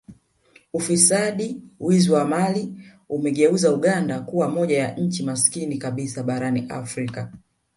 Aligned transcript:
Ufisadi 0.73 1.61
wizi 1.79 2.11
wa 2.11 2.25
mali 2.25 2.73
umegeuza 3.09 3.71
Uganda 3.73 4.19
kuwa 4.19 4.49
moja 4.49 4.77
ya 4.77 4.95
nchi 4.95 5.23
masikini 5.23 5.77
kabisa 5.77 6.23
barani 6.23 6.65
Afrika 6.69 7.31